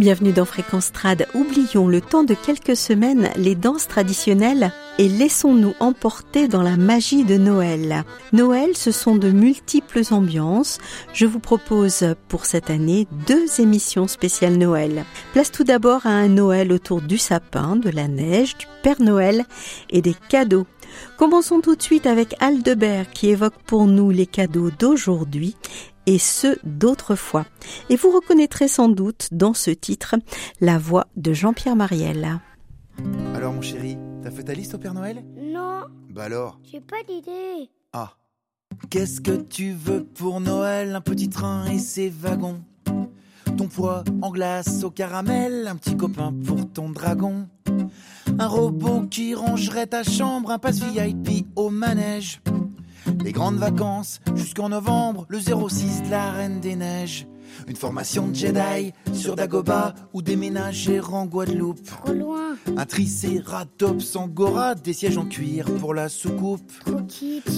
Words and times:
Bienvenue 0.00 0.32
dans 0.32 0.46
Fréquence 0.46 0.92
Trad. 0.92 1.26
Oublions 1.34 1.86
le 1.86 2.00
temps 2.00 2.24
de 2.24 2.32
quelques 2.32 2.74
semaines 2.74 3.28
les 3.36 3.54
danses 3.54 3.86
traditionnelles 3.86 4.72
et 4.96 5.10
laissons-nous 5.10 5.74
emporter 5.78 6.48
dans 6.48 6.62
la 6.62 6.78
magie 6.78 7.24
de 7.24 7.36
Noël. 7.36 8.04
Noël, 8.32 8.74
ce 8.78 8.92
sont 8.92 9.16
de 9.16 9.28
multiples 9.28 10.00
ambiances. 10.10 10.78
Je 11.12 11.26
vous 11.26 11.38
propose 11.38 12.14
pour 12.28 12.46
cette 12.46 12.70
année 12.70 13.08
deux 13.28 13.60
émissions 13.60 14.08
spéciales 14.08 14.56
Noël. 14.56 15.04
Place 15.34 15.52
tout 15.52 15.64
d'abord 15.64 16.06
à 16.06 16.12
un 16.12 16.28
Noël 16.28 16.72
autour 16.72 17.02
du 17.02 17.18
sapin, 17.18 17.76
de 17.76 17.90
la 17.90 18.08
neige, 18.08 18.56
du 18.56 18.64
Père 18.82 19.02
Noël 19.02 19.44
et 19.90 20.00
des 20.00 20.16
cadeaux. 20.30 20.66
Commençons 21.18 21.60
tout 21.60 21.76
de 21.76 21.82
suite 21.82 22.06
avec 22.06 22.34
Aldebert 22.40 23.10
qui 23.10 23.28
évoque 23.28 23.60
pour 23.66 23.86
nous 23.86 24.10
les 24.10 24.26
cadeaux 24.26 24.70
d'aujourd'hui 24.70 25.56
et 26.10 26.18
ceux 26.18 26.58
d'autrefois. 26.64 27.46
Et 27.88 27.94
vous 27.94 28.10
reconnaîtrez 28.10 28.66
sans 28.66 28.88
doute 28.88 29.28
dans 29.30 29.54
ce 29.54 29.70
titre 29.70 30.16
la 30.60 30.76
voix 30.76 31.06
de 31.16 31.32
Jean-Pierre 31.32 31.76
Mariel. 31.76 32.40
Alors 33.36 33.52
mon 33.52 33.62
chéri, 33.62 33.96
t'as 34.20 34.32
fait 34.32 34.42
ta 34.42 34.52
liste 34.52 34.74
au 34.74 34.78
Père 34.78 34.92
Noël? 34.92 35.24
Non, 35.40 35.84
Bah 36.10 36.24
alors? 36.24 36.58
J'ai 36.68 36.80
pas 36.80 36.96
d'idée. 37.06 37.70
Ah. 37.92 38.14
Qu'est-ce 38.90 39.20
que 39.20 39.36
tu 39.36 39.70
veux 39.70 40.02
pour 40.04 40.40
Noël? 40.40 40.96
Un 40.96 41.00
petit 41.00 41.28
train 41.28 41.66
et 41.66 41.78
ses 41.78 42.08
wagons 42.08 42.60
Ton 43.56 43.68
poids 43.68 44.02
en 44.20 44.30
glace 44.30 44.82
au 44.82 44.90
caramel 44.90 45.68
Un 45.68 45.76
petit 45.76 45.96
copain 45.96 46.34
pour 46.44 46.72
ton 46.72 46.88
dragon 46.88 47.48
Un 48.36 48.46
robot 48.48 49.02
qui 49.08 49.34
rangerait 49.36 49.86
ta 49.86 50.02
chambre 50.02 50.50
Un 50.50 50.58
passe 50.58 50.80
VIP 50.80 51.46
au 51.54 51.70
manège 51.70 52.40
Les 53.24 53.32
grandes 53.32 53.56
vacances 53.58 54.20
jusqu'en 54.34 54.70
novembre 54.70 55.26
Le 55.28 55.38
06 55.40 56.02
de 56.04 56.10
la 56.10 56.30
Reine 56.32 56.60
des 56.60 56.76
Neiges 56.76 57.26
Une 57.68 57.76
formation 57.76 58.28
de 58.28 58.34
Jedi 58.34 58.92
sur 59.12 59.36
Dagoba 59.36 59.94
Ou 60.14 60.22
déménager 60.22 61.00
en 61.00 61.26
Guadeloupe 61.26 61.82
Trop 61.84 62.12
loin, 62.12 62.56
un 62.76 62.86
tricératops 62.86 64.16
angora, 64.16 64.74
des 64.74 64.92
sièges 64.92 65.18
en 65.18 65.26
cuir 65.26 65.66
pour 65.80 65.94
la 65.94 66.08
soucoupe. 66.08 66.72
trop 66.84 67.00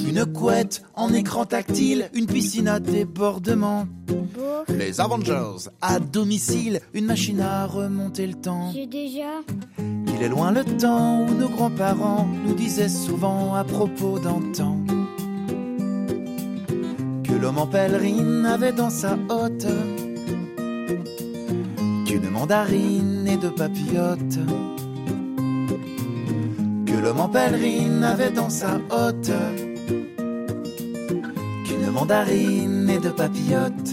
Une 0.06 0.26
couette 0.26 0.82
en 0.94 1.12
écran 1.12 1.44
tactile, 1.44 2.10
une 2.14 2.26
piscine 2.26 2.68
à 2.68 2.80
débordement. 2.80 3.86
beau. 4.06 4.22
Les 4.68 5.00
Avengers 5.00 5.68
à 5.80 5.98
domicile, 5.98 6.80
une 6.94 7.06
machine 7.06 7.40
à 7.40 7.66
remonter 7.66 8.26
le 8.26 8.34
temps. 8.34 8.70
J'ai 8.72 8.86
déjà. 8.86 9.40
Il 9.78 10.22
est 10.22 10.28
loin 10.28 10.52
le 10.52 10.64
temps 10.64 11.26
où 11.26 11.34
nos 11.34 11.48
grands-parents 11.48 12.28
nous 12.46 12.54
disaient 12.54 12.88
souvent 12.88 13.54
à 13.54 13.64
propos 13.64 14.18
d'antan 14.18 14.81
l'homme 17.42 17.58
en 17.58 17.66
pèlerine 17.66 18.46
avait 18.46 18.70
dans 18.70 18.88
sa 18.88 19.18
hotte 19.28 19.66
qu'une 22.06 22.30
mandarine 22.30 23.26
et 23.26 23.36
deux 23.36 23.50
papillotes. 23.50 24.38
Que 26.86 26.96
l'homme 27.02 27.18
en 27.18 27.28
pèlerine 27.28 28.04
avait 28.04 28.30
dans 28.30 28.48
sa 28.48 28.76
hotte 28.90 29.32
qu'une 31.64 31.90
mandarine 31.90 32.88
et 32.88 32.98
deux 33.00 33.10
papillotes. 33.10 33.90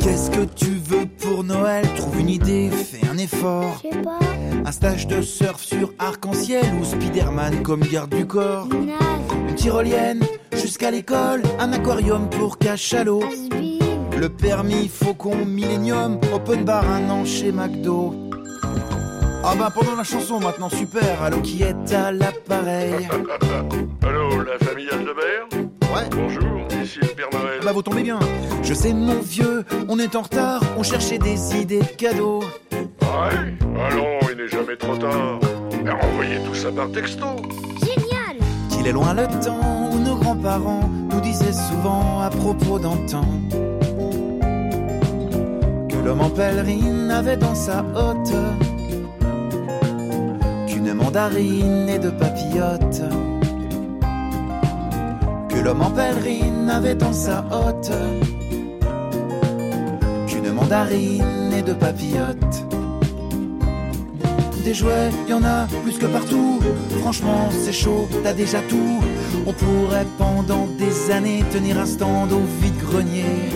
Qu'est-ce 0.00 0.30
que 0.30 0.44
tu 0.44 0.76
veux 0.90 1.06
pour 1.06 1.42
Noël? 1.42 1.84
Trouve 1.96 2.20
une 2.20 2.30
idée, 2.30 2.70
fais 2.70 3.04
un 3.08 3.18
effort. 3.18 3.82
Pas, 4.04 4.20
Un 4.64 4.70
stage 4.70 5.08
de 5.08 5.22
surf 5.22 5.60
sur 5.60 5.92
arc-en-ciel 5.98 6.66
ou 6.80 6.84
Spider-Man 6.84 7.64
comme 7.64 7.80
garde 7.80 8.14
du 8.14 8.26
corps. 8.26 8.68
Tyrolienne 9.56 10.22
jusqu'à 10.52 10.90
l'école, 10.90 11.42
un 11.58 11.72
aquarium 11.72 12.28
pour 12.30 12.58
cachalot. 12.58 13.22
Le 14.18 14.28
permis 14.28 14.88
Faucon 14.88 15.44
Millennium, 15.44 16.18
open 16.32 16.64
bar 16.64 16.84
un 16.90 17.10
an 17.10 17.24
chez 17.24 17.52
McDo. 17.52 18.14
Ah 19.44 19.54
bah 19.58 19.70
pendant 19.74 19.94
la 19.96 20.02
chanson 20.04 20.40
maintenant 20.40 20.68
super, 20.68 21.22
allô 21.22 21.40
qui 21.40 21.62
est 21.62 21.92
à 21.92 22.10
l'appareil? 22.12 23.06
Allô, 24.02 24.42
la 24.42 24.58
famille 24.66 24.88
Aldebert 24.90 25.48
Ouais, 25.94 26.08
Bonjour, 26.10 26.66
ici 26.82 26.98
le 27.00 27.08
Père 27.08 27.28
Noël. 27.32 27.60
bah 27.64 27.72
vous 27.72 27.82
tombez 27.82 28.02
bien. 28.02 28.18
Je 28.62 28.74
sais 28.74 28.92
mon 28.92 29.20
vieux, 29.20 29.64
on 29.88 29.98
est 29.98 30.16
en 30.16 30.22
retard, 30.22 30.60
on 30.76 30.82
cherchait 30.82 31.18
des 31.18 31.56
idées 31.56 31.80
de 31.80 31.84
cadeaux. 31.84 32.42
Ouais 32.72 33.56
Allons, 33.88 34.18
il 34.32 34.36
n'est 34.38 34.48
jamais 34.48 34.76
trop 34.76 34.96
tard. 34.96 35.38
Mais 35.84 35.90
envoyez 35.92 36.38
tout 36.44 36.54
ça 36.54 36.72
par 36.72 36.90
texto. 36.90 37.26
Est 38.86 38.92
loin 38.92 39.14
le 39.14 39.26
temps 39.44 39.90
où 39.92 39.98
nos 39.98 40.14
grands-parents 40.14 40.88
nous 41.10 41.20
disaient 41.20 41.52
souvent 41.52 42.20
à 42.20 42.30
propos 42.30 42.78
d'antan 42.78 43.24
que 45.88 45.96
l'homme 46.04 46.20
en 46.20 46.30
pèlerine 46.30 47.10
avait 47.10 47.36
dans 47.36 47.54
sa 47.56 47.84
hotte 47.94 48.34
qu'une 50.68 50.92
mandarine 50.94 51.88
et 51.88 51.98
deux 51.98 52.12
papillotes. 52.12 53.02
Que 55.48 55.58
l'homme 55.64 55.82
en 55.82 55.90
pèlerine 55.90 56.70
avait 56.70 56.94
dans 56.94 57.12
sa 57.12 57.44
hotte 57.50 57.92
qu'une 60.28 60.52
mandarine 60.52 61.52
et 61.58 61.62
deux 61.62 61.74
papillotes. 61.74 62.65
Des 64.66 64.74
jouets, 64.74 65.10
y 65.28 65.32
en 65.32 65.44
a 65.44 65.68
plus 65.84 65.96
que 65.96 66.06
partout. 66.06 66.58
Franchement, 67.00 67.50
c'est 67.52 67.72
chaud, 67.72 68.08
t'as 68.24 68.32
déjà 68.32 68.58
tout. 68.62 69.00
On 69.46 69.52
pourrait 69.52 70.08
pendant 70.18 70.66
des 70.76 71.12
années 71.12 71.44
tenir 71.52 71.78
un 71.78 71.86
stand 71.86 72.32
au 72.32 72.42
vide-grenier. 72.60 73.52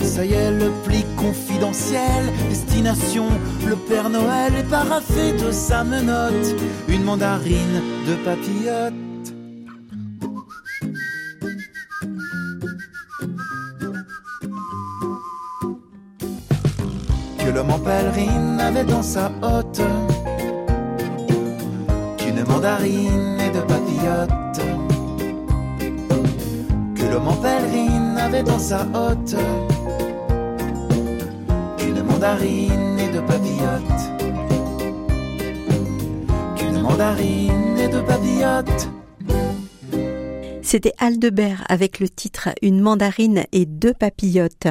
Ça 0.00 0.24
y 0.24 0.32
est, 0.32 0.52
le 0.52 0.70
pli 0.84 1.04
confidentiel, 1.16 2.22
destination, 2.48 3.26
le 3.66 3.74
Père 3.74 4.08
Noël 4.08 4.52
est 4.56 4.70
paraffé 4.70 5.32
de 5.32 5.50
sa 5.50 5.82
menotte. 5.82 6.54
Une 6.86 7.02
mandarine 7.02 7.82
de 8.06 8.14
papillote. 8.24 8.94
Que 17.40 17.50
l'homme 17.50 17.72
en 17.72 17.80
pèlerine 17.80 18.60
avait 18.60 18.84
dans 18.84 19.02
sa 19.02 19.32
hotte 19.42 19.82
qu'une 22.54 22.60
mandarine 22.60 23.38
et 23.40 23.50
deux 23.50 23.66
papillotes. 23.66 24.30
Que 26.94 27.12
l'homme 27.12 27.28
en 27.28 27.36
pèlerine 27.36 28.16
avait 28.18 28.42
dans 28.42 28.58
sa 28.58 28.86
hotte 28.94 29.36
qu'une 31.78 32.02
mandarine 32.02 32.98
et 32.98 33.12
deux 33.12 33.22
papillotes. 33.22 34.04
Qu'une 36.56 36.80
mandarine 36.80 37.78
et 37.78 37.88
deux 37.88 38.04
papillotes. 38.04 38.93
C'était 40.74 40.94
Aldebert 40.98 41.64
avec 41.68 42.00
le 42.00 42.08
titre 42.08 42.48
Une 42.60 42.80
mandarine 42.80 43.44
et 43.52 43.64
deux 43.64 43.94
papillotes. 43.94 44.66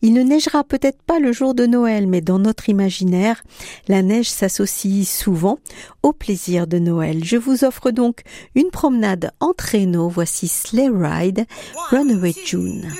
Il 0.00 0.14
ne 0.14 0.22
neigera 0.22 0.64
peut-être 0.64 1.02
pas 1.02 1.18
le 1.18 1.32
jour 1.32 1.52
de 1.52 1.66
Noël, 1.66 2.06
mais 2.06 2.22
dans 2.22 2.38
notre 2.38 2.70
imaginaire, 2.70 3.42
la 3.86 4.00
neige 4.00 4.30
s'associe 4.30 5.06
souvent 5.06 5.58
au 6.02 6.14
plaisir 6.14 6.66
de 6.66 6.78
Noël. 6.78 7.22
Je 7.22 7.36
vous 7.36 7.62
offre 7.64 7.90
donc 7.90 8.22
une 8.54 8.70
promenade 8.70 9.32
en 9.38 9.52
traîneau. 9.52 10.08
Voici 10.08 10.48
Sleigh 10.48 10.88
Ride, 10.88 11.44
Runaway 11.90 12.32
June. 12.46 12.90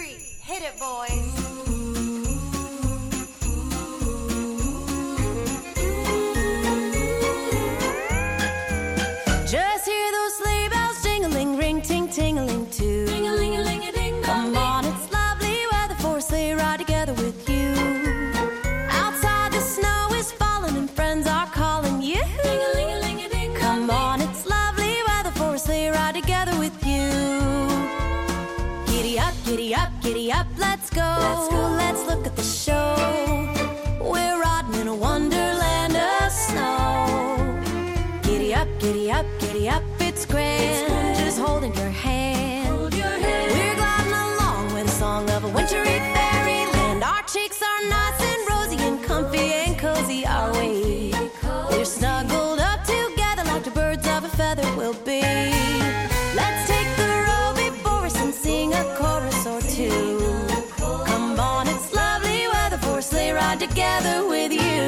together 63.85 64.27
with 64.29 64.53
you. 64.53 64.83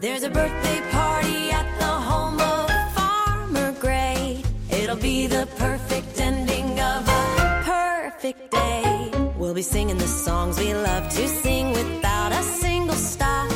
There's 0.00 0.24
a 0.24 0.30
birthday 0.30 0.80
party 0.90 1.50
at 1.50 1.68
the 1.78 1.94
home 2.10 2.38
of 2.40 2.66
Farmer 2.96 3.72
Gray. 3.80 4.42
It'll 4.70 5.02
be 5.12 5.26
the 5.28 5.46
perfect 5.56 6.20
ending 6.20 6.80
of 6.80 7.02
a 7.08 7.62
perfect 7.64 8.50
day. 8.50 9.12
We'll 9.38 9.54
be 9.54 9.62
singing 9.62 9.98
the 9.98 10.12
songs 10.26 10.58
we 10.58 10.74
love 10.74 11.04
to 11.10 11.28
sing 11.28 11.70
without 11.72 12.32
a 12.32 12.42
single 12.42 12.96
stop. 13.12 13.50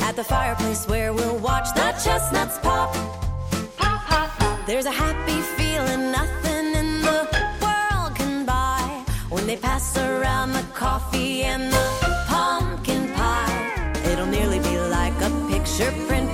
At 0.00 0.16
the 0.16 0.24
fireplace 0.24 0.82
where 0.88 1.12
we'll 1.12 1.38
watch 1.38 1.68
the 1.74 1.88
chestnuts 2.04 2.58
pop. 2.58 2.92
Pop, 3.76 4.00
pop, 4.10 4.30
pop. 4.38 4.66
There's 4.66 4.86
a 4.86 4.96
happy 5.06 5.40
feeling 5.58 6.02
nothing 6.20 6.66
in 6.80 6.90
the 7.08 7.20
world 7.62 8.10
can 8.20 8.44
buy 8.44 9.04
when 9.30 9.46
they 9.46 9.56
pass 9.56 9.96
around 9.96 10.52
the 10.52 10.64
coffee 10.74 11.44
and 11.44 11.72
the 11.72 12.05
Surprise. 15.76 16.25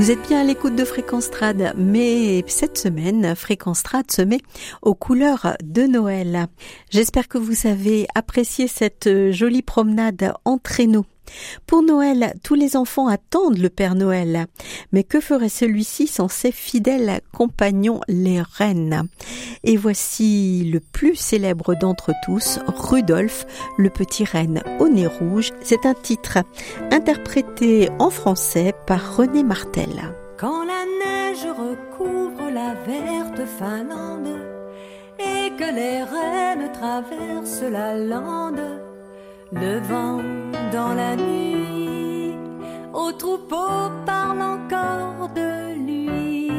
Vous 0.00 0.10
êtes 0.10 0.26
bien 0.28 0.40
à 0.40 0.44
l'écoute 0.44 0.76
de 0.76 0.84
Fréquenstrad, 0.86 1.74
mais 1.76 2.42
cette 2.46 2.78
semaine, 2.78 3.36
Fréquenstrad 3.36 4.10
se 4.10 4.22
met 4.22 4.40
aux 4.80 4.94
couleurs 4.94 5.58
de 5.62 5.82
Noël. 5.82 6.46
J'espère 6.88 7.28
que 7.28 7.36
vous 7.36 7.66
avez 7.66 8.06
apprécié 8.14 8.66
cette 8.66 9.08
euh, 9.08 9.30
jolie 9.30 9.60
promenade 9.60 10.32
en 10.46 10.56
traîneau 10.56 11.04
pour 11.66 11.82
Noël, 11.82 12.34
tous 12.42 12.54
les 12.54 12.76
enfants 12.76 13.08
attendent 13.08 13.58
le 13.58 13.68
Père 13.68 13.94
Noël. 13.94 14.46
Mais 14.92 15.04
que 15.04 15.20
ferait 15.20 15.48
celui-ci 15.48 16.06
sans 16.06 16.28
ses 16.28 16.52
fidèles 16.52 17.20
compagnons 17.32 18.00
les 18.08 18.40
reines? 18.40 19.08
Et 19.64 19.76
voici 19.76 20.70
le 20.72 20.80
plus 20.80 21.16
célèbre 21.16 21.74
d'entre 21.74 22.12
tous, 22.24 22.58
Rudolph, 22.66 23.46
le 23.78 23.90
petit 23.90 24.24
renne 24.24 24.62
au 24.78 24.88
nez 24.88 25.06
rouge. 25.06 25.50
C'est 25.62 25.86
un 25.86 25.94
titre 25.94 26.38
interprété 26.90 27.88
en 27.98 28.10
français 28.10 28.74
par 28.86 29.16
René 29.16 29.42
Martel. 29.42 30.14
Quand 30.38 30.64
la 30.64 30.84
neige 31.04 31.46
recouvre 31.46 32.50
la 32.50 32.74
verte 32.74 33.46
Finlande 33.58 34.38
et 35.18 35.50
que 35.56 35.74
les 35.74 36.02
reines 36.02 36.72
traversent 36.72 37.70
la 37.70 37.96
lande, 37.98 38.80
le 39.52 39.80
vent 39.80 40.22
dans 40.72 40.94
la 40.94 41.16
nuit, 41.16 42.34
au 42.92 43.10
troupeau 43.12 43.90
parle 44.06 44.42
encore 44.42 45.28
de 45.34 45.74
lui. 45.74 46.52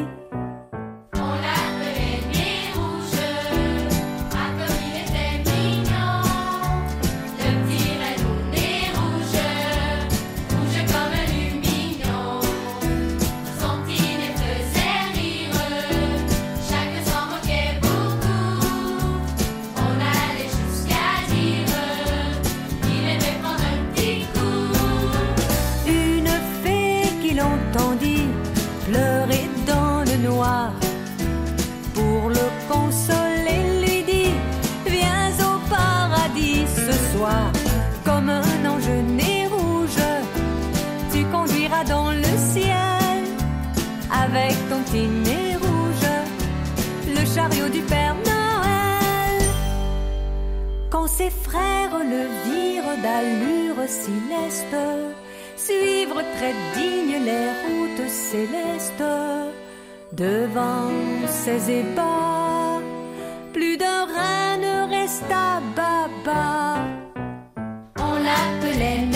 Devant 60.12 60.90
ses 61.26 61.70
ébats, 61.70 62.80
plus 63.54 63.78
d'un 63.78 64.04
rein 64.04 64.58
ne 64.58 64.90
resta 64.90 65.62
baba. 65.74 66.76
On 67.98 68.14
l'appelait 68.26 69.06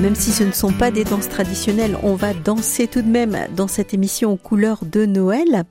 Même 0.00 0.14
si 0.14 0.32
ce 0.32 0.44
ne 0.44 0.52
sont 0.52 0.72
pas 0.72 0.90
des 0.90 1.04
danses 1.04 1.28
traditionnelles, 1.28 1.98
on 2.02 2.14
va 2.14 2.32
danser 2.32 2.86
tout 2.86 3.02
de 3.02 3.06
même 3.06 3.36
dans 3.54 3.68
cette 3.68 3.92
émission 3.92 4.32
aux 4.32 4.36
couleurs 4.36 4.86
de 4.90 5.04
Noël. 5.04 5.64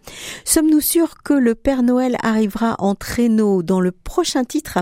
Sommes-nous 0.46 0.82
sûrs 0.82 1.16
que 1.24 1.34
le 1.34 1.56
Père 1.56 1.82
Noël 1.82 2.16
arrivera 2.22 2.76
en 2.78 2.94
traîneau 2.94 3.64
dans 3.64 3.82
le 3.82 3.92
prochain 3.92 4.44
titre? 4.44 4.78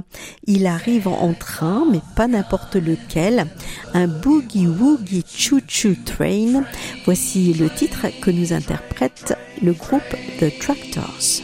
Il 0.48 0.68
arrive 0.68 1.08
en 1.08 1.34
train, 1.34 1.86
mais 1.90 2.02
pas 2.18 2.28
n'importe 2.28 2.76
lequel. 2.76 3.48
Un 3.94 4.08
boogie 4.08 4.68
woogie 4.68 5.24
choo 5.26 5.62
choo 5.66 5.96
train. 6.06 6.66
Voici 7.06 7.54
le 7.54 7.70
titre 7.70 8.08
que 8.22 8.32
nous 8.32 8.52
interprète 8.52 9.34
le 9.62 9.72
groupe 9.72 10.14
The 10.42 10.60
Tractors. 10.60 11.42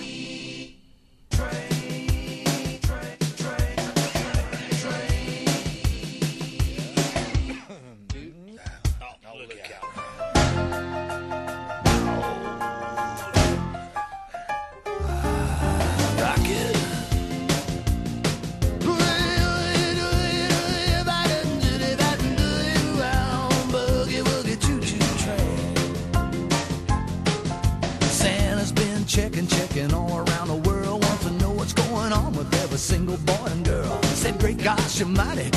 your 35.04 35.10
money. 35.10 35.53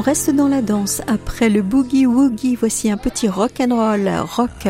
On 0.00 0.02
reste 0.02 0.30
dans 0.30 0.48
la 0.48 0.62
danse. 0.62 1.02
Après 1.08 1.50
le 1.50 1.60
boogie 1.60 2.06
woogie, 2.06 2.56
voici 2.56 2.90
un 2.90 2.96
petit 2.96 3.28
rock 3.28 3.60
and 3.60 3.74
roll 3.74 4.08
rock 4.34 4.66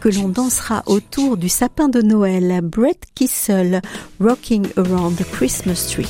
que 0.00 0.08
l'on 0.08 0.28
dansera 0.28 0.82
autour 0.86 1.36
du 1.36 1.48
sapin 1.48 1.88
de 1.88 2.02
Noël. 2.02 2.60
Brett 2.64 3.06
Kissel, 3.14 3.80
Rocking 4.18 4.66
Around 4.76 5.18
the 5.18 5.24
Christmas 5.30 5.88
Tree. 5.88 6.08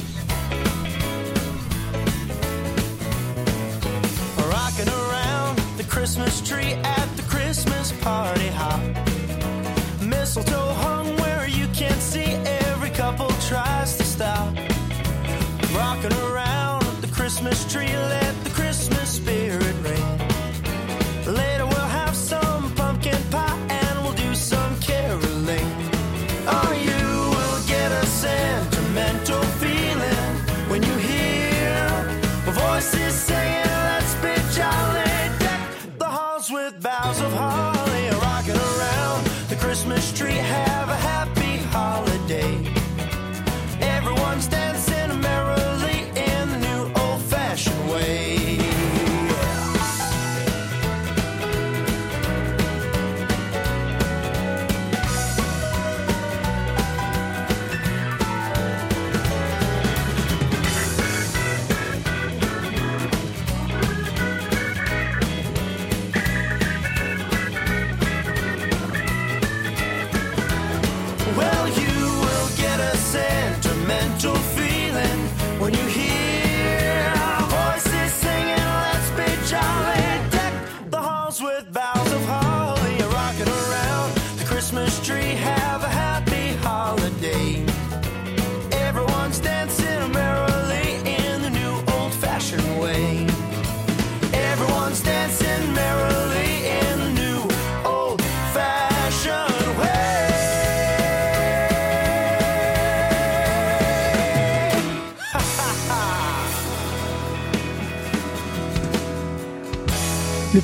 Rocking 4.39 4.89
around 4.89 5.61
the 5.77 5.85
Christmas 5.87 6.41
tree 6.41 6.73
at 6.73 7.17
the 7.19 7.23
Christmas 7.29 7.93
party 8.01 8.49
hop. 8.57 8.81
Mistletoe 10.01 10.73
hung 10.81 11.15
where 11.19 11.47
you 11.47 11.67
can't 11.75 12.01
see. 12.01 12.39
Every 12.71 12.89
couple 12.97 13.29
tries 13.47 13.99
to 13.99 14.05
stop. 14.05 14.49
Rocking 15.77 16.17
around 16.25 16.87
the 17.03 17.09
Christmas 17.13 17.71
tree. 17.71 17.93
Let 17.93 18.35
the 18.45 18.52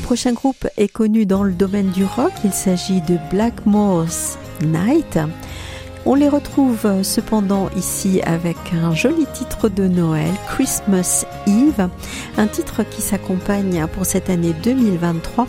prochain 0.08 0.32
groupe 0.32 0.66
est 0.78 0.88
connu 0.88 1.26
dans 1.26 1.42
le 1.42 1.52
domaine 1.52 1.90
du 1.90 2.02
rock, 2.02 2.32
il 2.42 2.54
s'agit 2.54 3.02
de 3.02 3.18
Blackmore's 3.30 4.38
Night. 4.62 5.18
On 6.06 6.14
les 6.14 6.30
retrouve 6.30 7.02
cependant 7.02 7.68
ici 7.76 8.22
avec 8.22 8.56
un 8.72 8.94
joli 8.94 9.26
titre 9.34 9.68
de 9.68 9.86
Noël, 9.86 10.30
Christmas 10.48 11.26
Eve, 11.46 11.90
un 12.38 12.46
titre 12.46 12.84
qui 12.84 13.02
s'accompagne 13.02 13.86
pour 13.92 14.06
cette 14.06 14.30
année 14.30 14.54
2023 14.62 15.46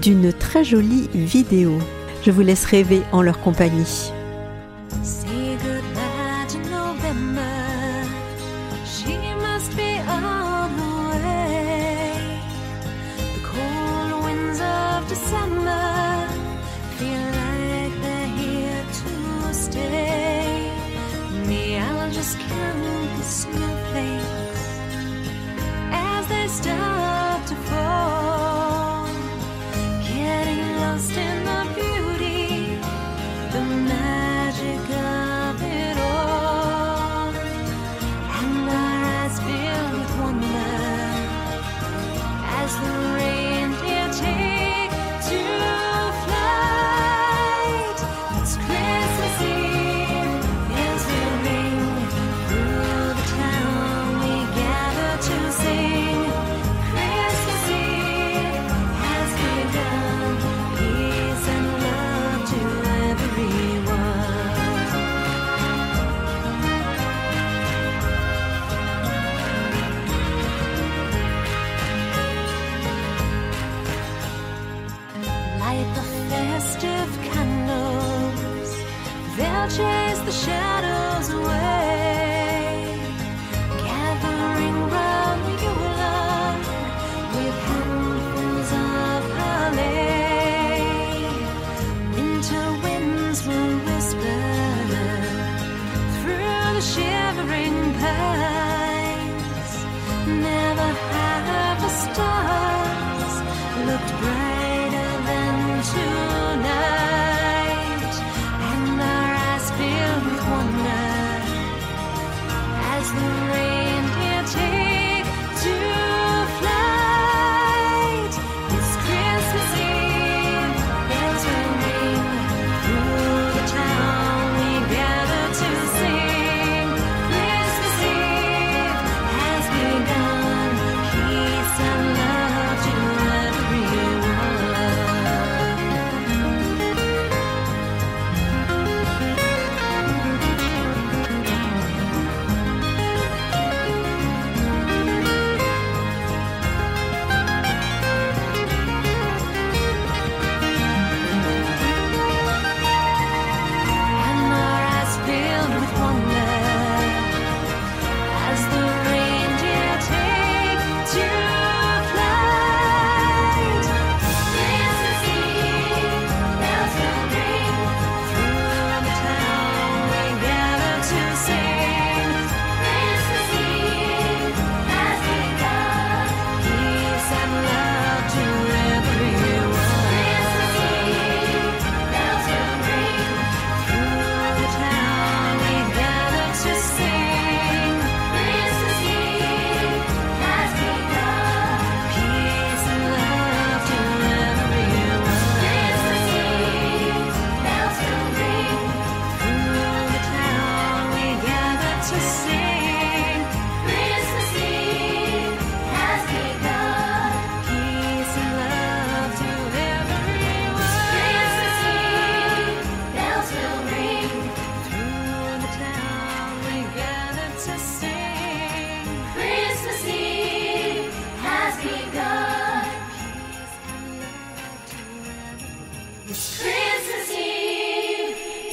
d'une 0.00 0.32
très 0.32 0.64
jolie 0.64 1.10
vidéo. 1.12 1.76
Je 2.22 2.30
vous 2.30 2.40
laisse 2.40 2.64
rêver 2.64 3.02
en 3.12 3.20
leur 3.20 3.38
compagnie. 3.42 4.12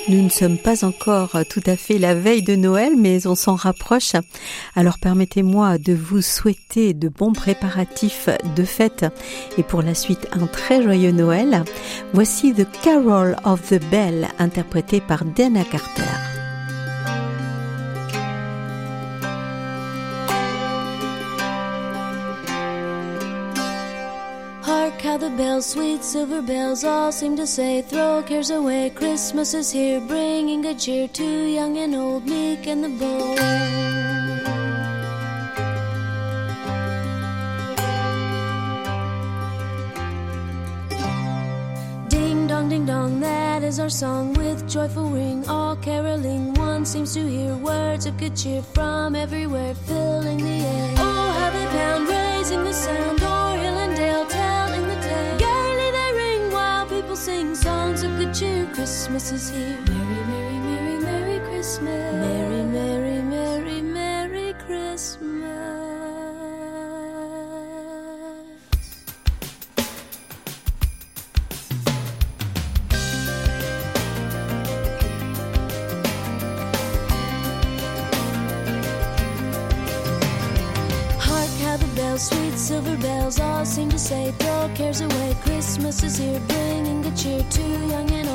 Nous 0.10 0.22
ne 0.22 0.30
sommes 0.30 0.58
pas 0.58 0.86
encore 0.86 1.38
tout 1.50 1.64
à 1.66 1.76
fait 1.76 1.98
la 1.98 2.16
veille 2.16 2.42
de 2.42 2.56
Noël, 2.56 2.94
mais 2.98 3.28
on 3.28 3.36
s'en 3.36 3.56
rapproche. 3.56 4.14
Alors 4.74 5.00
permettez-moi 5.00 5.78
de 5.80 5.94
vous 5.94 6.22
souhaiter 6.22 6.94
de 6.94 7.10
bons 7.10 7.34
préparatifs 7.34 8.30
de 8.56 8.64
fête 8.64 9.06
et 9.58 9.64
pour 9.64 9.82
la 9.82 9.94
suite 9.94 10.30
un 10.32 10.48
très 10.48 10.82
joyeux 10.82 11.12
Noël. 11.12 11.66
Voici 12.14 12.54
The 12.54 12.68
Carol 12.84 13.36
of 13.44 13.68
the 13.68 13.84
Bell 13.92 14.30
interprété 14.40 15.02
par 15.02 15.26
Dana 15.26 15.66
Carter. 15.66 16.37
Bells, 25.58 25.66
sweet 25.66 26.04
silver 26.04 26.42
bells, 26.42 26.84
all 26.84 27.12
seem 27.12 27.36
to 27.36 27.48
say, 27.48 27.82
Throw 27.82 28.22
cares 28.24 28.52
away, 28.52 28.92
Christmas 28.92 29.54
is 29.54 29.72
here, 29.72 30.00
bringing 30.00 30.62
good 30.62 30.80
cheer 30.80 31.08
to 31.08 31.24
young 31.24 31.78
and 31.78 31.96
old, 31.96 32.26
meek 32.26 32.68
and 32.68 32.84
the 32.84 32.90
bold. 32.90 33.38
Ding 42.10 42.48
dong, 42.48 42.70
ding 42.70 42.86
dong, 42.86 43.20
that 43.22 43.64
is 43.64 43.80
our 43.80 43.90
song 43.90 44.34
with 44.34 44.70
joyful 44.70 45.10
ring, 45.10 45.48
all 45.48 45.76
caroling. 45.78 46.54
One 46.54 46.86
seems 46.86 47.14
to 47.16 47.28
hear 47.28 47.56
words 47.56 48.06
of 48.06 48.18
good 48.18 48.36
cheer 48.36 48.62
from 48.62 49.16
everywhere, 49.16 49.74
filling 49.74 50.17
Christmas 59.18 59.42
is 59.42 59.50
here. 59.50 59.80
Merry, 59.88 60.22
merry, 60.28 60.60
merry, 60.60 61.00
merry 61.00 61.40
Christmas. 61.50 62.14
Merry, 62.14 62.64
merry, 62.66 63.22
merry, 63.24 63.82
merry 63.82 64.54
Christmas. 64.54 65.18
Hark 81.18 81.50
how 81.64 81.78
the 81.78 81.88
bells, 81.96 82.22
sweet 82.30 82.54
silver 82.54 82.96
bells, 82.98 83.40
all 83.40 83.66
seem 83.66 83.90
to 83.90 83.98
say, 83.98 84.32
throw 84.38 84.70
cares 84.76 85.02
away. 85.02 85.36
Christmas 85.42 86.04
is 86.04 86.18
here, 86.20 86.40
bringing 86.42 87.02
good 87.02 87.18
cheer 87.18 87.42
to 87.42 87.62
young 87.64 88.12
and 88.12 88.27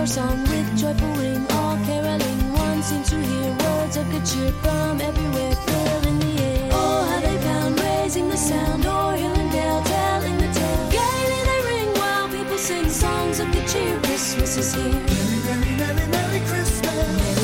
our 0.00 0.06
song 0.06 0.42
with 0.44 0.78
joyful 0.78 1.12
ring, 1.20 1.46
all 1.50 1.76
caroling. 1.84 2.52
One 2.54 2.82
seems 2.82 3.10
to 3.10 3.16
hear 3.16 3.50
words 3.62 3.96
of 3.98 4.10
good 4.10 4.24
cheer 4.24 4.50
from 4.62 4.98
everywhere, 4.98 5.54
filling 5.66 6.18
the 6.20 6.42
air. 6.42 6.68
Oh, 6.72 7.02
how 7.10 7.20
they 7.20 7.36
pound, 7.44 7.78
raising 7.78 8.30
the 8.30 8.36
sound, 8.36 8.86
o'er 8.86 9.16
hill 9.16 9.34
and 9.42 9.52
dale, 9.52 9.82
telling 9.82 10.38
the 10.38 10.50
tale. 10.58 10.90
Gaily 10.96 11.40
they 11.50 11.60
ring 11.70 11.88
while 12.00 12.28
people 12.30 12.56
sing 12.56 12.88
songs 12.88 13.40
of 13.40 13.52
good 13.52 13.68
cheer. 13.68 14.00
Christmas 14.00 14.56
is 14.56 14.74
here. 14.74 14.84
Merry, 14.84 15.38
merry, 15.46 15.76
merry, 15.76 16.06
merry 16.08 16.40
Christmas. 16.48 17.39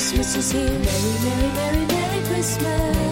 Christmas 0.00 0.34
is 0.34 0.52
here. 0.52 0.62
Merry, 0.62 1.12
merry, 1.24 1.52
merry, 1.52 1.86
merry 1.86 2.26
Christmas. 2.26 3.09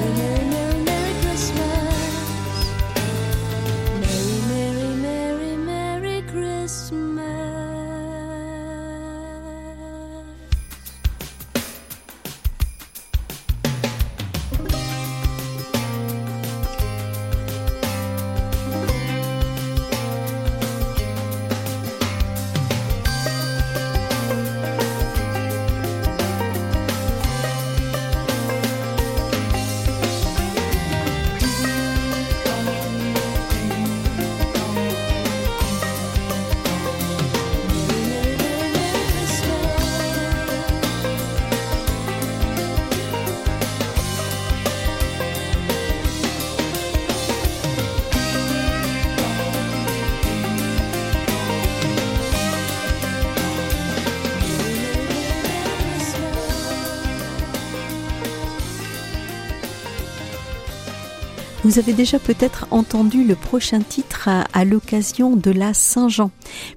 Vous 61.69 61.79
avez 61.79 61.93
déjà 61.93 62.19
peut-être 62.19 62.67
entendu 62.71 63.25
le 63.25 63.35
prochain 63.35 63.81
titre 63.81 64.31
à, 64.55 64.65
l'occasion 64.65 65.37
de 65.37 65.51
la 65.51 65.75
Saint-Jean, 65.75 66.31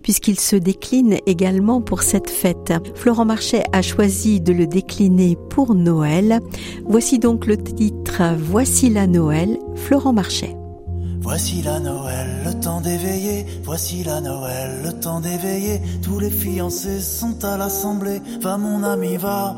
puisqu'il 0.04 0.38
se 0.38 0.58
décline 0.58 1.18
également 1.26 1.80
pour 1.80 2.04
cette 2.04 2.30
fête. 2.30 2.74
Florent 2.96 3.24
Marchais 3.24 3.64
a 3.72 3.82
choisi 3.82 4.42
de 4.42 4.52
le 4.52 4.68
décliner 4.68 5.38
pour 5.50 5.76
Noël. 5.76 6.42
Voici 6.86 7.20
donc 7.20 7.46
le 7.46 7.56
titre 7.56 8.36
Voici 8.38 8.90
la 8.90 9.08
Noël, 9.08 9.60
Florent 9.76 10.12
Marchais. 10.12 10.58
Voici 11.22 11.62
la 11.62 11.80
Noël, 11.80 12.42
le 12.44 12.60
temps 12.60 12.82
d'éveiller. 12.82 13.46
Voici 13.64 14.04
la 14.04 14.20
Noël, 14.20 14.82
le 14.84 14.92
temps 15.00 15.22
d'éveiller. 15.22 15.80
Tous 16.04 16.20
les 16.20 16.30
fiancés 16.30 17.00
sont 17.00 17.46
à 17.46 17.56
l'assemblée. 17.56 18.20
Va 18.42 18.58
mon 18.58 18.84
ami, 18.84 19.16
va. 19.16 19.56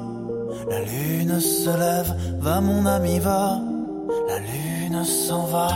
La 0.70 0.82
lune 0.82 1.40
se 1.40 1.70
lève. 1.70 2.14
Va 2.40 2.62
mon 2.62 2.86
ami, 2.86 3.18
va. 3.18 3.60
La 4.28 4.38
lune 4.38 4.73
s'en 5.02 5.46
va. 5.46 5.70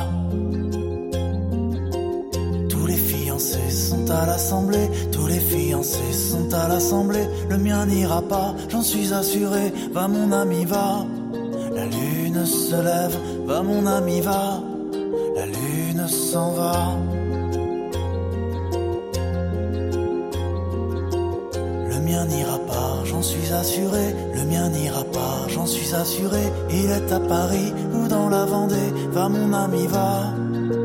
Tous 2.70 2.86
les 2.86 2.96
fiancés 2.96 3.72
sont 3.72 4.10
à 4.12 4.26
l'assemblée. 4.28 4.90
Tous 5.12 5.28
les 5.28 5.40
fiancés 5.40 6.14
sont 6.14 6.54
à 6.54 6.68
l'assemblée. 6.68 7.28
Le 7.50 7.58
mien 7.58 7.86
n'ira 7.86 8.22
pas, 8.22 8.54
j'en 8.70 8.84
suis 8.84 9.12
assuré. 9.14 9.74
Va 9.94 10.08
mon 10.08 10.32
ami, 10.32 10.66
va. 10.66 11.06
La 11.74 11.86
lune 11.86 12.46
se 12.46 12.76
lève. 12.76 13.18
Va 13.46 13.62
mon 13.64 13.86
ami, 13.88 14.22
va. 14.22 14.62
La 15.36 15.46
lune 15.46 16.08
s'en 16.08 16.52
va. 16.52 16.96
Le 21.90 22.00
mien 22.00 22.26
n'ira 22.26 22.60
pas, 22.60 23.04
j'en 23.06 23.22
suis 23.22 23.52
assuré. 23.52 24.16
Le 24.36 24.44
mien 24.46 24.70
n'ira 24.70 25.04
pas, 25.06 25.48
j'en 25.50 25.66
suis 25.66 25.94
assuré. 25.94 26.44
Il 26.70 26.90
est 26.92 27.12
à 27.12 27.20
Paris 27.20 27.74
dans 28.08 28.30
la 28.30 28.46
Vendée. 28.46 28.92
Va 29.12 29.30
mon 29.30 29.54
ami, 29.54 29.88
va. 29.88 30.34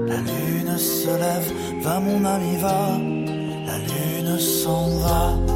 La 0.06 0.16
lune 0.16 0.76
se 0.78 1.08
lève. 1.08 1.52
Va 1.82 2.00
mon 2.00 2.24
ami, 2.24 2.56
va. 2.56 2.98
La 3.66 3.78
lune 3.78 4.38
s'en 4.38 4.98
va. 4.98 5.51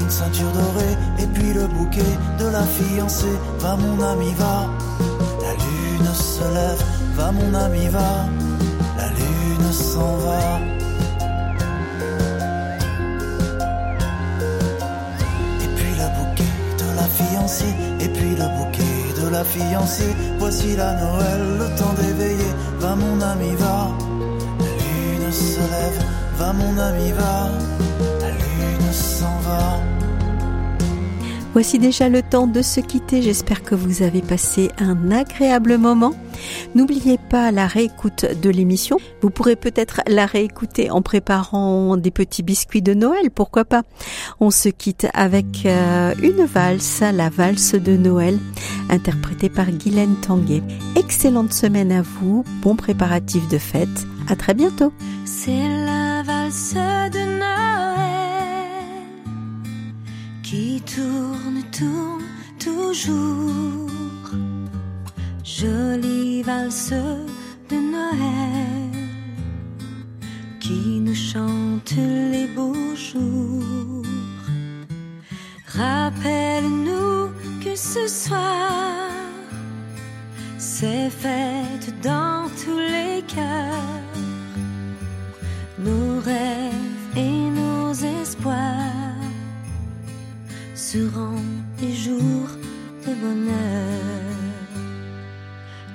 Une 0.00 0.10
ceinture 0.10 0.52
dorée, 0.52 0.96
et 1.18 1.26
puis 1.26 1.52
le 1.52 1.66
bouquet 1.66 2.18
de 2.38 2.46
la 2.46 2.62
fiancée. 2.62 3.38
Va 3.60 3.76
mon 3.76 4.02
ami, 4.02 4.32
va. 4.34 4.66
La 5.42 5.52
lune 5.52 6.14
se 6.14 6.44
lève, 6.54 6.82
va 7.16 7.32
mon 7.32 7.54
ami, 7.54 7.88
va. 7.88 8.26
La 8.98 9.08
lune 9.08 9.72
s'en 9.72 10.16
va. 10.16 10.60
Et 15.64 15.68
puis 15.76 15.92
le 16.00 16.08
bouquet 16.16 16.52
de 16.78 16.96
la 16.96 17.06
fiancée, 17.18 17.74
et 18.00 18.08
puis 18.08 18.36
le 18.36 18.46
bouquet 18.56 19.22
de 19.22 19.28
la 19.28 19.44
fiancée. 19.44 20.14
Voici 20.38 20.76
la 20.76 20.92
Noël, 20.94 21.40
le 21.58 21.78
temps 21.78 21.94
d'éveiller. 22.00 22.52
Va 22.78 22.94
mon 22.94 23.20
ami, 23.20 23.54
va. 23.56 23.88
La 24.60 24.72
lune 24.82 25.32
se 25.32 25.60
lève, 25.60 26.04
va 26.38 26.52
mon 26.52 26.78
ami, 26.78 27.12
va. 27.12 27.48
Va. 29.44 29.80
Voici 31.54 31.78
déjà 31.78 32.08
le 32.08 32.20
temps 32.20 32.48
de 32.48 32.62
se 32.62 32.80
quitter. 32.80 33.22
J'espère 33.22 33.62
que 33.62 33.76
vous 33.76 34.02
avez 34.02 34.22
passé 34.22 34.72
un 34.76 35.12
agréable 35.12 35.78
moment. 35.78 36.12
N'oubliez 36.74 37.16
pas 37.16 37.52
la 37.52 37.68
réécoute 37.68 38.26
de 38.42 38.50
l'émission. 38.50 38.98
Vous 39.22 39.30
pourrez 39.30 39.54
peut-être 39.54 40.00
la 40.08 40.26
réécouter 40.26 40.90
en 40.90 41.00
préparant 41.00 41.96
des 41.96 42.10
petits 42.10 42.42
biscuits 42.42 42.82
de 42.82 42.92
Noël, 42.92 43.30
pourquoi 43.30 43.64
pas. 43.64 43.82
On 44.40 44.50
se 44.50 44.68
quitte 44.68 45.06
avec 45.14 45.64
euh, 45.64 46.12
une 46.20 46.44
valse, 46.44 47.02
la 47.02 47.28
valse 47.28 47.76
de 47.76 47.96
Noël, 47.96 48.36
interprétée 48.90 49.48
par 49.48 49.70
Guylaine 49.70 50.16
Tanguay. 50.16 50.60
Excellente 50.96 51.52
semaine 51.52 51.92
à 51.92 52.02
vous, 52.02 52.44
bon 52.62 52.74
préparatif 52.74 53.46
de 53.46 53.58
fête. 53.58 54.06
À 54.28 54.34
très 54.34 54.54
bientôt. 54.54 54.92
C'est 55.24 55.68
la 55.68 56.24
valse 56.24 56.74
de 56.74 57.23
qui 60.54 60.80
tourne, 60.82 61.62
tourne 61.72 62.28
toujours. 62.60 63.90
Jolie 65.42 66.42
valse 66.42 66.94
de 67.70 67.78
Noël 67.94 68.92
qui 70.60 71.00
nous 71.00 71.20
chante 71.30 71.94
les 71.96 72.46
beaux 72.54 72.94
jours. 72.94 74.06
Rappelle-nous 75.66 77.30
que 77.64 77.74
ce 77.74 78.06
soir, 78.06 79.10
c'est 80.56 81.10
fête 81.10 81.88
dans 82.00 82.48
tous 82.62 82.78
les 82.78 83.22
cœurs. 83.34 84.14
Nos 85.80 86.20
rêves 86.20 86.63
seront 90.94 91.42
des 91.80 91.92
jours 91.92 92.52
de 93.04 93.12
bonheur. 93.22 94.30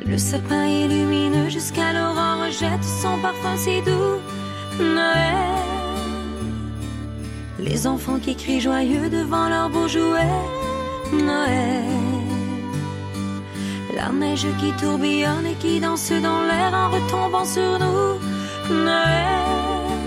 Le 0.06 0.18
sapin 0.18 0.64
est 0.66 0.88
lumineux 0.90 1.50
jusqu'à 1.50 1.94
l'aurore 1.94 2.52
jette 2.52 2.88
son 3.02 3.16
parfum 3.26 3.56
si 3.56 3.82
doux. 3.88 4.18
Noël. 4.98 5.56
Les 7.60 7.88
enfants 7.88 8.20
qui 8.20 8.36
crient 8.36 8.60
joyeux 8.60 9.08
devant 9.10 9.48
leurs 9.48 9.70
beaux 9.70 9.88
jouets. 9.88 10.42
Noël. 11.14 11.96
La 13.96 14.10
neige 14.12 14.48
qui 14.60 14.72
tourbillonne 14.82 15.48
et 15.52 15.58
qui 15.64 15.80
danse 15.80 16.12
dans 16.28 16.42
l'air 16.50 16.72
en 16.74 16.88
retombant 16.96 17.46
sur 17.46 17.72
nous. 17.84 18.12
Noël. 18.88 20.00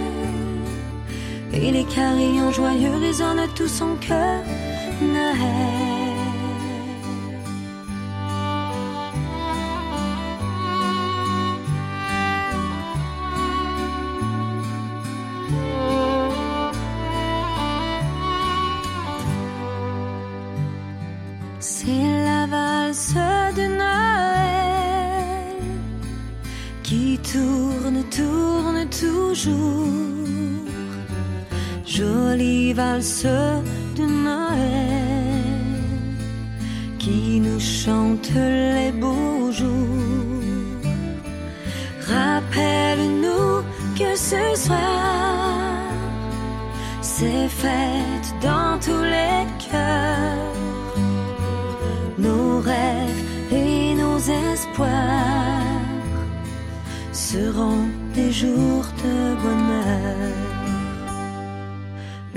Et 1.54 1.70
les 1.70 1.84
carillons 1.84 2.52
joyeux 2.52 2.96
résonnent 3.06 3.48
tout 3.54 3.72
son 3.80 3.94
cœur. 3.96 4.42
Noël. 5.34 5.71
Seront 57.32 57.88
des 58.14 58.30
jours 58.30 58.86
de 59.02 59.16
bonheur. 59.42 60.34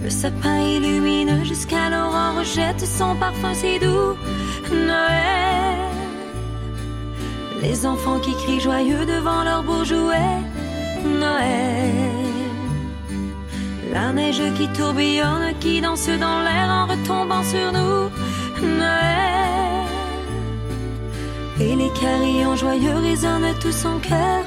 Le 0.02 0.10
sapin 0.10 0.58
est 0.70 0.80
lumineux 0.80 1.44
jusqu'à 1.44 1.90
l'aurore 1.90 2.42
jette 2.44 2.86
son 3.00 3.14
parfum 3.16 3.54
si 3.54 3.78
doux. 3.84 4.14
Noël. 4.72 5.96
Les 7.62 7.86
enfants 7.86 8.20
qui 8.20 8.34
crient 8.42 8.62
joyeux 8.62 9.06
devant 9.06 9.44
leurs 9.44 9.64
beaux 9.64 9.84
jouets. 9.84 10.42
Noël. 11.24 11.92
La 13.92 14.14
neige 14.14 14.44
qui 14.58 14.68
tourbillonne, 14.78 15.54
qui 15.60 15.82
danse 15.82 16.08
dans 16.26 16.40
l'air 16.46 16.68
en 16.80 16.86
retombant 16.92 17.44
sur 17.44 17.68
nous. 17.78 18.04
Noël. 18.82 19.88
Et 21.60 21.76
les 21.82 21.92
carillons 22.02 22.56
joyeux 22.56 23.00
résonnent 23.10 23.56
tout 23.62 23.78
son 23.84 23.98
cœur. 24.00 24.44